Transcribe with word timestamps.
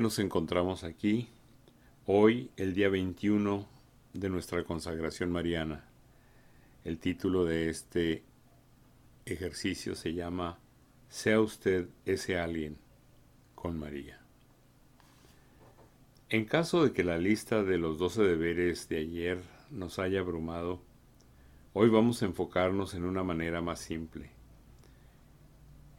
Nos 0.00 0.18
encontramos 0.18 0.82
aquí, 0.82 1.28
hoy 2.04 2.50
el 2.56 2.74
día 2.74 2.88
21 2.88 3.64
de 4.12 4.28
nuestra 4.28 4.64
consagración 4.64 5.30
mariana. 5.30 5.84
El 6.84 6.98
título 6.98 7.44
de 7.44 7.68
este 7.70 8.24
ejercicio 9.24 9.94
se 9.94 10.12
llama 10.12 10.58
Sea 11.08 11.40
usted 11.40 11.88
ese 12.06 12.36
alguien 12.38 12.76
con 13.54 13.78
María. 13.78 14.18
En 16.28 16.44
caso 16.44 16.82
de 16.82 16.92
que 16.92 17.04
la 17.04 17.18
lista 17.18 17.62
de 17.62 17.78
los 17.78 17.96
doce 17.96 18.22
deberes 18.22 18.88
de 18.88 18.98
ayer 18.98 19.42
nos 19.70 20.00
haya 20.00 20.20
abrumado, 20.20 20.80
hoy 21.72 21.88
vamos 21.88 22.20
a 22.20 22.26
enfocarnos 22.26 22.94
en 22.94 23.04
una 23.04 23.22
manera 23.22 23.60
más 23.60 23.78
simple, 23.78 24.30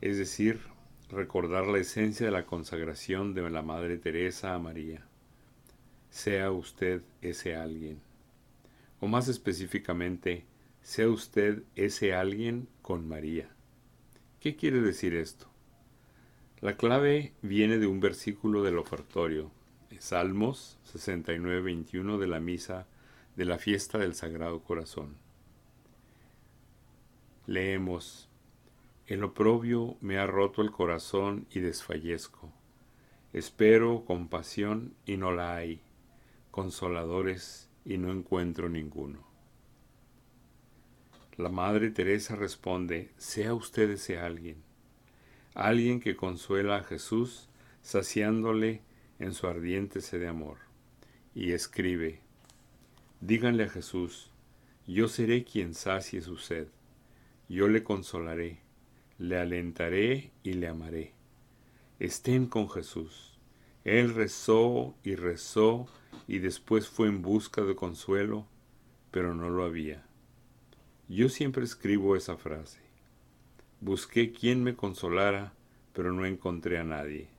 es 0.02 0.18
decir, 0.18 0.75
recordar 1.10 1.68
la 1.68 1.80
esencia 1.80 2.26
de 2.26 2.32
la 2.32 2.46
consagración 2.46 3.34
de 3.34 3.50
la 3.50 3.62
Madre 3.62 3.98
Teresa 3.98 4.54
a 4.54 4.60
María. 4.60 5.06
Sea 6.10 6.52
usted 6.52 7.02
ese 7.22 7.56
alguien. 7.56 8.00
O 9.00 9.08
más 9.08 9.28
específicamente, 9.28 10.46
sea 10.82 11.10
usted 11.10 11.64
ese 11.76 12.14
alguien 12.14 12.68
con 12.82 13.08
María. 13.08 13.50
¿Qué 14.40 14.56
quiere 14.56 14.82
decir 14.82 15.16
esto? 15.16 15.48
La 16.62 16.78
clave 16.78 17.34
viene 17.42 17.78
de 17.78 17.88
un 17.88 18.00
versículo 18.00 18.64
del 18.64 18.78
ofertorio, 18.78 19.52
Salmos 20.00 20.78
69-21 20.94 22.18
de 22.18 22.28
la 22.28 22.40
misa 22.40 22.88
de 23.36 23.46
la 23.46 23.58
fiesta 23.58 23.98
del 23.98 24.16
Sagrado 24.16 24.62
Corazón. 24.62 25.16
Leemos, 27.48 28.30
El 29.08 29.24
oprobio 29.24 29.98
me 30.02 30.18
ha 30.18 30.26
roto 30.26 30.64
el 30.64 30.72
corazón 30.72 31.46
y 31.52 31.60
desfallezco. 31.60 32.52
Espero 33.34 34.04
compasión 34.04 34.96
y 35.06 35.18
no 35.18 35.32
la 35.32 35.56
hay, 35.56 35.80
consoladores 36.50 37.70
y 37.86 38.00
no 38.00 38.12
encuentro 38.12 38.68
ninguno. 38.68 39.24
La 41.38 41.50
Madre 41.50 41.92
Teresa 41.92 42.36
responde, 42.36 43.12
sea 43.18 43.54
usted 43.54 43.92
ese 43.92 44.18
alguien, 44.18 44.64
alguien 45.54 46.00
que 46.00 46.16
consuela 46.16 46.78
a 46.78 46.84
Jesús 46.84 47.48
saciándole 47.84 48.82
en 49.20 49.34
su 49.34 49.46
ardiente 49.46 50.02
sed 50.02 50.22
de 50.22 50.30
amor, 50.30 50.58
y 51.36 51.52
escribe, 51.52 52.22
díganle 53.22 53.66
a 53.66 53.70
Jesús, 53.70 54.32
yo 54.88 55.08
seré 55.10 55.44
quien 55.44 55.76
sacie 55.76 56.22
su 56.22 56.38
sed, 56.38 56.70
yo 57.48 57.68
le 57.68 57.84
consolaré, 57.84 58.65
le 59.18 59.38
alentaré 59.38 60.32
y 60.44 60.54
le 60.54 60.68
amaré. 60.68 61.14
Estén 62.00 62.48
con 62.48 62.70
Jesús. 62.70 63.38
Él 63.84 64.14
rezó 64.14 64.96
y 65.04 65.16
rezó 65.16 65.88
y 66.28 66.40
después 66.40 66.88
fue 66.88 67.08
en 67.08 67.22
busca 67.22 67.62
de 67.62 67.76
consuelo, 67.76 68.48
pero 69.12 69.36
no 69.36 69.50
lo 69.50 69.64
había. 69.64 70.06
Yo 71.08 71.30
siempre 71.30 71.64
escribo 71.64 72.16
esa 72.16 72.38
frase. 72.38 72.80
Busqué 73.80 74.32
quien 74.32 74.64
me 74.64 74.76
consolara, 74.76 75.54
pero 75.94 76.12
no 76.12 76.26
encontré 76.26 76.80
a 76.80 76.84
nadie 76.84 77.36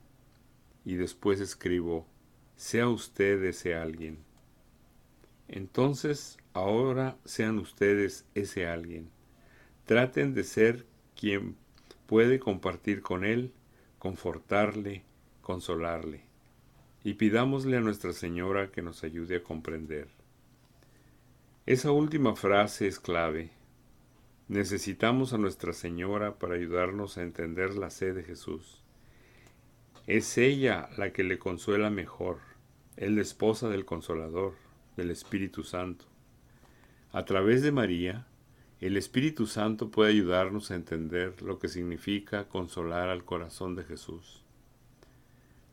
y 0.87 0.95
después 0.95 1.41
escribo, 1.41 2.07
sea 2.55 2.87
usted 2.87 3.43
ese 3.43 3.75
alguien. 3.75 4.19
Entonces, 5.49 6.37
ahora 6.53 7.17
sean 7.25 7.59
ustedes 7.59 8.25
ese 8.35 8.67
alguien. 8.67 9.09
Traten 9.83 10.33
de 10.33 10.45
ser 10.45 10.85
quien 11.13 11.57
puede 12.07 12.39
compartir 12.39 13.01
con 13.01 13.23
él, 13.23 13.53
confortarle, 13.99 15.03
consolarle. 15.41 16.23
Y 17.03 17.13
pidámosle 17.13 17.77
a 17.77 17.81
Nuestra 17.81 18.13
Señora 18.13 18.71
que 18.71 18.81
nos 18.81 19.03
ayude 19.03 19.37
a 19.37 19.43
comprender. 19.43 20.07
Esa 21.65 21.91
última 21.91 22.35
frase 22.35 22.87
es 22.87 22.99
clave. 22.99 23.51
Necesitamos 24.47 25.33
a 25.33 25.37
Nuestra 25.37 25.73
Señora 25.73 26.39
para 26.39 26.55
ayudarnos 26.55 27.17
a 27.17 27.23
entender 27.23 27.75
la 27.75 27.89
sed 27.89 28.15
de 28.15 28.23
Jesús. 28.23 28.81
Es 30.07 30.37
ella 30.37 30.89
la 30.97 31.11
que 31.11 31.23
le 31.23 31.37
consuela 31.37 31.89
mejor, 31.89 32.39
es 32.95 33.11
la 33.11 33.21
esposa 33.21 33.67
del 33.67 33.83
Consolador, 33.83 34.53
del 34.95 35.11
Espíritu 35.11 35.63
Santo. 35.63 36.05
A 37.11 37.25
través 37.25 37.61
de 37.61 37.73
María, 37.73 38.26
el 38.79 38.95
Espíritu 38.95 39.47
Santo 39.47 39.89
puede 39.89 40.11
ayudarnos 40.11 40.69
a 40.69 40.75
entender 40.75 41.41
lo 41.41 41.57
que 41.57 41.67
significa 41.67 42.47
consolar 42.47 43.09
al 43.09 43.25
corazón 43.25 43.75
de 43.75 43.83
Jesús. 43.83 44.43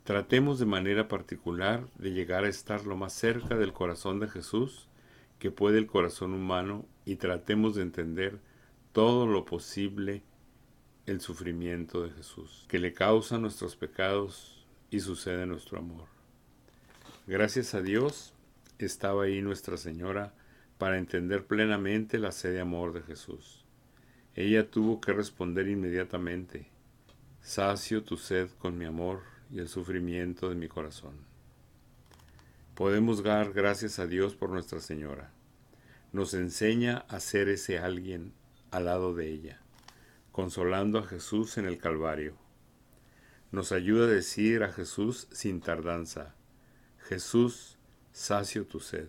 Tratemos 0.04 0.58
de 0.58 0.66
manera 0.66 1.08
particular 1.08 1.86
de 1.98 2.12
llegar 2.12 2.44
a 2.44 2.48
estar 2.48 2.86
lo 2.86 2.96
más 2.96 3.12
cerca 3.12 3.56
del 3.56 3.72
corazón 3.72 4.20
de 4.20 4.28
Jesús 4.28 4.88
que 5.38 5.50
puede 5.50 5.78
el 5.78 5.86
corazón 5.86 6.32
humano 6.32 6.86
y 7.04 7.16
tratemos 7.16 7.74
de 7.74 7.82
entender 7.82 8.38
todo 8.92 9.26
lo 9.26 9.44
posible 9.44 10.22
el 11.06 11.20
sufrimiento 11.20 12.02
de 12.02 12.10
Jesús, 12.10 12.64
que 12.68 12.78
le 12.78 12.94
causa 12.94 13.36
nuestros 13.36 13.76
pecados 13.76 14.64
y 14.90 15.00
sucede 15.00 15.44
nuestro 15.44 15.78
amor. 15.78 16.06
Gracias 17.26 17.74
a 17.74 17.82
Dios 17.82 18.32
estaba 18.78 19.24
ahí 19.24 19.42
Nuestra 19.42 19.76
Señora 19.76 20.32
para 20.78 20.98
entender 20.98 21.46
plenamente 21.46 22.18
la 22.18 22.32
sed 22.32 22.52
de 22.52 22.60
amor 22.60 22.92
de 22.92 23.02
Jesús. 23.02 23.64
Ella 24.34 24.70
tuvo 24.70 25.00
que 25.00 25.12
responder 25.12 25.68
inmediatamente, 25.68 26.68
sacio 27.40 28.02
tu 28.02 28.16
sed 28.16 28.48
con 28.58 28.76
mi 28.76 28.84
amor 28.84 29.22
y 29.50 29.58
el 29.58 29.68
sufrimiento 29.68 30.48
de 30.48 30.56
mi 30.56 30.68
corazón. 30.68 31.14
Podemos 32.74 33.22
dar 33.22 33.52
gracias 33.52 33.98
a 33.98 34.06
Dios 34.06 34.34
por 34.34 34.50
Nuestra 34.50 34.80
Señora. 34.80 35.30
Nos 36.12 36.34
enseña 36.34 37.04
a 37.08 37.20
ser 37.20 37.48
ese 37.48 37.78
alguien 37.78 38.32
al 38.70 38.86
lado 38.86 39.14
de 39.14 39.30
ella 39.30 39.60
consolando 40.34 40.98
a 40.98 41.04
Jesús 41.04 41.58
en 41.58 41.64
el 41.64 41.78
Calvario. 41.78 42.34
Nos 43.52 43.70
ayuda 43.70 44.06
a 44.06 44.08
decir 44.08 44.64
a 44.64 44.72
Jesús 44.72 45.28
sin 45.30 45.60
tardanza, 45.60 46.34
Jesús, 46.98 47.78
sacio 48.10 48.66
tu 48.66 48.80
sed. 48.80 49.06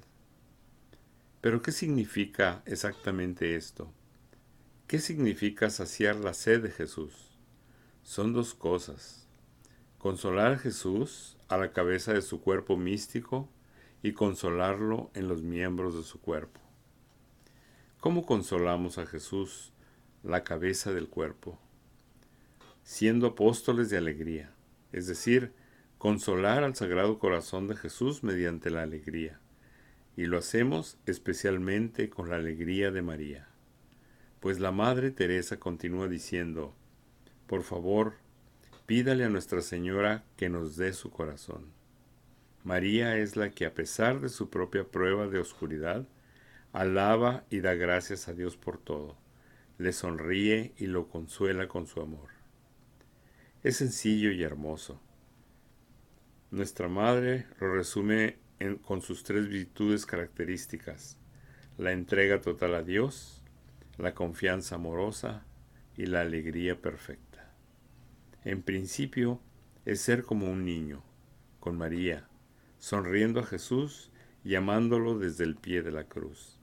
Pero 1.45 1.61
¿qué 1.61 1.71
significa 1.71 2.63
exactamente 2.65 3.55
esto? 3.55 3.93
¿Qué 4.87 4.97
significa 4.97 5.69
saciar 5.69 6.15
la 6.15 6.33
sed 6.33 6.63
de 6.63 6.71
Jesús? 6.71 7.37
Son 8.01 8.33
dos 8.33 8.55
cosas. 8.55 9.27
Consolar 9.99 10.53
a 10.53 10.57
Jesús 10.57 11.37
a 11.47 11.57
la 11.57 11.71
cabeza 11.71 12.13
de 12.13 12.23
su 12.23 12.41
cuerpo 12.41 12.77
místico 12.77 13.47
y 14.01 14.13
consolarlo 14.13 15.11
en 15.13 15.27
los 15.27 15.43
miembros 15.43 15.95
de 15.95 16.01
su 16.01 16.19
cuerpo. 16.19 16.59
¿Cómo 17.99 18.25
consolamos 18.25 18.97
a 18.97 19.05
Jesús 19.05 19.71
la 20.23 20.43
cabeza 20.43 20.93
del 20.93 21.09
cuerpo, 21.09 21.59
siendo 22.81 23.27
apóstoles 23.27 23.91
de 23.91 23.99
alegría, 23.99 24.51
es 24.91 25.05
decir, 25.05 25.53
consolar 25.99 26.63
al 26.63 26.75
Sagrado 26.75 27.19
Corazón 27.19 27.67
de 27.67 27.75
Jesús 27.75 28.23
mediante 28.23 28.71
la 28.71 28.81
alegría, 28.81 29.39
y 30.15 30.25
lo 30.25 30.37
hacemos 30.37 30.97
especialmente 31.05 32.09
con 32.09 32.29
la 32.29 32.37
alegría 32.37 32.91
de 32.91 33.01
María. 33.01 33.47
Pues 34.39 34.59
la 34.59 34.71
Madre 34.71 35.11
Teresa 35.11 35.57
continúa 35.57 36.07
diciendo, 36.07 36.73
por 37.47 37.63
favor, 37.63 38.13
pídale 38.85 39.23
a 39.23 39.29
Nuestra 39.29 39.61
Señora 39.61 40.23
que 40.37 40.49
nos 40.49 40.77
dé 40.77 40.93
su 40.93 41.09
corazón. 41.09 41.65
María 42.63 43.17
es 43.17 43.35
la 43.35 43.51
que 43.51 43.65
a 43.65 43.73
pesar 43.73 44.21
de 44.21 44.29
su 44.29 44.49
propia 44.49 44.85
prueba 44.85 45.27
de 45.27 45.39
oscuridad, 45.39 46.07
alaba 46.73 47.43
y 47.49 47.59
da 47.59 47.73
gracias 47.75 48.27
a 48.27 48.33
Dios 48.33 48.57
por 48.57 48.77
todo 48.77 49.17
le 49.77 49.91
sonríe 49.91 50.73
y 50.77 50.87
lo 50.87 51.07
consuela 51.07 51.67
con 51.67 51.87
su 51.87 52.01
amor. 52.01 52.29
Es 53.63 53.77
sencillo 53.77 54.31
y 54.31 54.43
hermoso. 54.43 55.01
Nuestra 56.51 56.87
Madre 56.87 57.47
lo 57.59 57.73
resume 57.73 58.37
con 58.81 59.01
sus 59.01 59.23
tres 59.23 59.47
virtudes 59.47 60.05
características, 60.05 61.17
la 61.77 61.91
entrega 61.91 62.41
total 62.41 62.75
a 62.75 62.83
Dios, 62.83 63.41
la 63.97 64.13
confianza 64.13 64.75
amorosa 64.75 65.45
y 65.97 66.05
la 66.05 66.21
alegría 66.21 66.81
perfecta. 66.81 67.53
En 68.43 68.61
principio 68.61 69.39
es 69.85 70.01
ser 70.01 70.23
como 70.23 70.49
un 70.49 70.65
niño, 70.65 71.03
con 71.59 71.77
María, 71.77 72.27
sonriendo 72.79 73.39
a 73.39 73.45
Jesús 73.45 74.11
y 74.43 74.55
amándolo 74.55 75.17
desde 75.17 75.43
el 75.43 75.55
pie 75.55 75.81
de 75.81 75.91
la 75.91 76.03
cruz. 76.05 76.59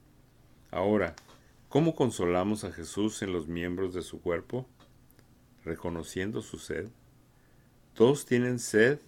Ahora, 0.70 1.14
¿Cómo 1.72 1.94
consolamos 1.94 2.64
a 2.64 2.70
Jesús 2.70 3.22
en 3.22 3.32
los 3.32 3.48
miembros 3.48 3.94
de 3.94 4.02
su 4.02 4.20
cuerpo? 4.20 4.66
Reconociendo 5.64 6.42
su 6.42 6.58
sed. 6.58 6.90
Todos 7.94 8.26
tienen 8.26 8.58
sed, 8.58 8.98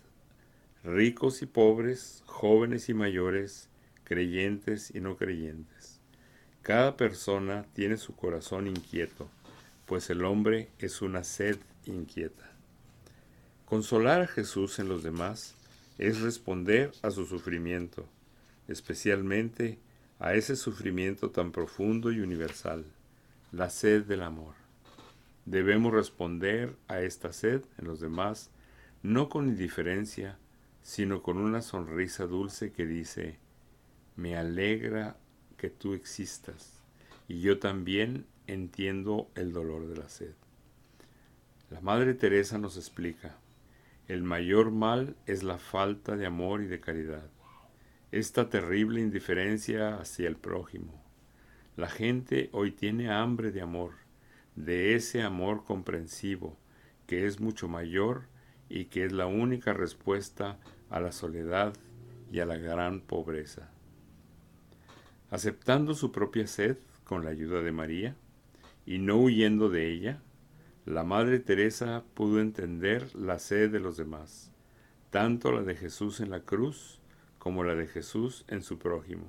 ricos 0.84 1.40
y 1.40 1.46
pobres, 1.46 2.22
jóvenes 2.26 2.90
y 2.90 2.94
mayores, 2.94 3.70
creyentes 4.04 4.94
y 4.94 5.00
no 5.00 5.16
creyentes. 5.16 5.98
Cada 6.60 6.96
persona 6.96 7.64
tiene 7.72 7.96
su 7.96 8.14
corazón 8.14 8.66
inquieto, 8.66 9.28
pues 9.86 10.10
el 10.10 10.24
hombre 10.24 10.68
es 10.78 11.00
una 11.00 11.24
sed 11.24 11.56
inquieta. 11.86 12.50
Consolar 13.64 14.20
a 14.20 14.26
Jesús 14.26 14.78
en 14.78 14.88
los 14.88 15.02
demás 15.02 15.54
es 15.96 16.20
responder 16.20 16.92
a 17.02 17.10
su 17.10 17.24
sufrimiento, 17.24 18.06
especialmente 18.68 19.78
a 20.18 20.34
ese 20.34 20.54
sufrimiento 20.54 21.30
tan 21.30 21.50
profundo 21.50 22.12
y 22.12 22.20
universal, 22.20 22.84
la 23.52 23.70
sed 23.70 24.04
del 24.04 24.22
amor. 24.22 24.54
Debemos 25.46 25.94
responder 25.94 26.76
a 26.88 27.00
esta 27.00 27.32
sed 27.32 27.62
en 27.78 27.86
los 27.86 28.00
demás 28.00 28.50
no 29.02 29.28
con 29.28 29.48
indiferencia, 29.48 30.38
sino 30.84 31.22
con 31.22 31.38
una 31.38 31.62
sonrisa 31.62 32.26
dulce 32.26 32.70
que 32.70 32.84
dice, 32.84 33.38
me 34.16 34.36
alegra 34.36 35.16
que 35.56 35.70
tú 35.70 35.94
existas 35.94 36.84
y 37.26 37.40
yo 37.40 37.58
también 37.58 38.26
entiendo 38.46 39.30
el 39.34 39.54
dolor 39.54 39.88
de 39.88 39.96
la 39.96 40.10
sed. 40.10 40.34
La 41.70 41.80
Madre 41.80 42.12
Teresa 42.12 42.58
nos 42.58 42.76
explica, 42.76 43.38
el 44.08 44.22
mayor 44.22 44.70
mal 44.70 45.16
es 45.24 45.42
la 45.42 45.56
falta 45.56 46.16
de 46.16 46.26
amor 46.26 46.60
y 46.60 46.66
de 46.66 46.80
caridad, 46.80 47.30
esta 48.12 48.50
terrible 48.50 49.00
indiferencia 49.00 49.96
hacia 49.96 50.28
el 50.28 50.36
prójimo. 50.36 51.02
La 51.78 51.88
gente 51.88 52.50
hoy 52.52 52.70
tiene 52.70 53.10
hambre 53.10 53.52
de 53.52 53.62
amor, 53.62 53.92
de 54.54 54.94
ese 54.94 55.22
amor 55.22 55.64
comprensivo, 55.64 56.58
que 57.06 57.24
es 57.24 57.40
mucho 57.40 57.68
mayor 57.68 58.33
y 58.68 58.86
que 58.86 59.04
es 59.04 59.12
la 59.12 59.26
única 59.26 59.72
respuesta 59.72 60.58
a 60.90 61.00
la 61.00 61.12
soledad 61.12 61.74
y 62.30 62.40
a 62.40 62.46
la 62.46 62.56
gran 62.56 63.00
pobreza. 63.00 63.70
Aceptando 65.30 65.94
su 65.94 66.12
propia 66.12 66.46
sed 66.46 66.78
con 67.04 67.24
la 67.24 67.30
ayuda 67.30 67.62
de 67.62 67.72
María 67.72 68.16
y 68.86 68.98
no 68.98 69.16
huyendo 69.16 69.68
de 69.68 69.90
ella, 69.90 70.20
la 70.86 71.02
Madre 71.02 71.38
Teresa 71.38 72.04
pudo 72.14 72.40
entender 72.40 73.14
la 73.14 73.38
sed 73.38 73.70
de 73.70 73.80
los 73.80 73.96
demás, 73.96 74.52
tanto 75.10 75.50
la 75.50 75.62
de 75.62 75.76
Jesús 75.76 76.20
en 76.20 76.30
la 76.30 76.40
cruz 76.40 77.00
como 77.38 77.64
la 77.64 77.74
de 77.74 77.86
Jesús 77.86 78.44
en 78.48 78.62
su 78.62 78.78
prójimo, 78.78 79.26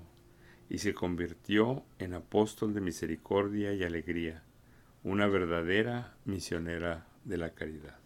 y 0.69 0.79
se 0.79 0.93
convirtió 0.93 1.83
en 1.99 2.13
apóstol 2.13 2.73
de 2.73 2.81
misericordia 2.81 3.73
y 3.73 3.83
alegría, 3.83 4.43
una 5.03 5.27
verdadera 5.27 6.17
misionera 6.25 7.07
de 7.23 7.37
la 7.37 7.51
caridad. 7.51 8.04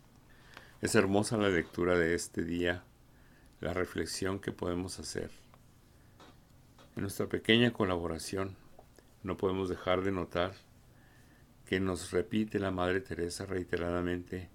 Es 0.82 0.96
hermosa 0.96 1.36
la 1.36 1.50
lectura 1.50 1.98
de 1.98 2.16
este 2.16 2.42
día, 2.42 2.86
la 3.60 3.74
reflexión 3.74 4.40
que 4.40 4.54
podemos 4.54 4.98
hacer. 4.98 5.30
En 6.96 7.02
nuestra 7.02 7.28
pequeña 7.28 7.74
colaboración 7.74 8.56
no 9.22 9.36
podemos 9.36 9.68
dejar 9.68 10.04
de 10.04 10.14
notar 10.14 10.54
que 11.66 11.82
nos 11.82 12.12
repite 12.12 12.60
la 12.60 12.72
Madre 12.72 13.02
Teresa 13.02 13.46
reiteradamente, 13.46 14.48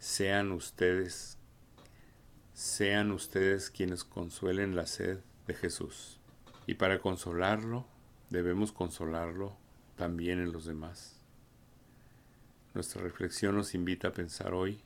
sean 0.00 0.50
ustedes, 0.50 1.38
sean 2.54 3.12
ustedes 3.12 3.70
quienes 3.70 4.02
consuelen 4.02 4.74
la 4.74 4.86
sed 4.86 5.20
de 5.46 5.54
Jesús. 5.54 6.18
Y 6.66 6.74
para 6.74 6.98
consolarlo, 6.98 7.86
debemos 8.30 8.72
consolarlo 8.72 9.56
también 9.94 10.40
en 10.40 10.50
los 10.50 10.64
demás. 10.64 11.20
Nuestra 12.74 13.00
reflexión 13.00 13.54
nos 13.54 13.76
invita 13.76 14.08
a 14.08 14.12
pensar 14.12 14.54
hoy 14.54 14.82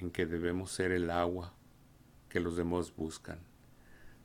en 0.00 0.10
que 0.10 0.26
debemos 0.26 0.72
ser 0.72 0.92
el 0.92 1.10
agua 1.10 1.54
que 2.28 2.40
los 2.40 2.56
demás 2.56 2.94
buscan. 2.94 3.38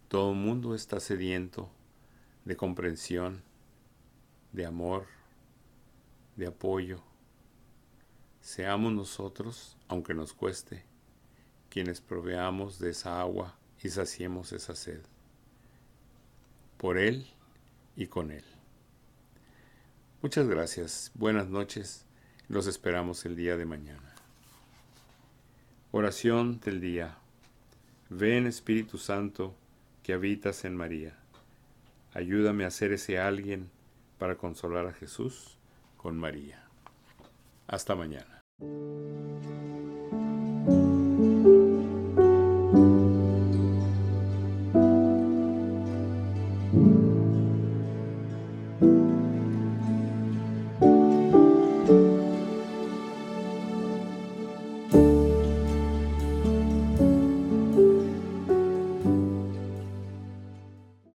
Todo 0.08 0.32
el 0.32 0.38
mundo 0.38 0.76
está 0.76 1.00
sediento 1.00 1.70
de 2.46 2.58
comprensión, 2.58 3.44
de 4.52 4.66
amor, 4.66 5.06
de 6.36 6.48
apoyo. 6.48 7.02
Seamos 8.42 8.92
nosotros, 8.92 9.78
aunque 9.88 10.14
nos 10.14 10.34
cueste, 10.34 10.84
quienes 11.70 12.02
proveamos 12.02 12.80
de 12.80 12.90
esa 12.90 13.22
agua 13.22 13.58
y 13.82 13.90
saciemos 13.90 14.52
esa 14.52 14.76
sed. 14.76 15.02
Por 16.78 16.98
Él 16.98 17.28
y 17.96 18.08
con 18.08 18.32
Él. 18.32 18.44
Muchas 20.22 20.48
gracias, 20.48 21.12
buenas 21.14 21.48
noches, 21.48 22.06
los 22.48 22.68
esperamos 22.68 23.26
el 23.26 23.36
día 23.36 23.58
de 23.58 23.66
mañana. 23.66 24.11
Oración 25.94 26.62
del 26.62 26.80
día. 26.80 27.18
Ven 28.08 28.48
Espíritu 28.48 28.98
Santo 28.98 29.54
que 30.04 30.14
habitas 30.14 30.64
en 30.64 30.78
María. 30.78 31.18
Ayúdame 32.14 32.64
a 32.64 32.72
ser 32.72 32.94
ese 32.94 33.20
alguien 33.20 33.70
para 34.18 34.38
consolar 34.38 34.88
a 34.88 34.94
Jesús 34.94 35.58
con 35.98 36.18
María. 36.18 36.64
Hasta 37.68 37.96
mañana. 37.96 38.40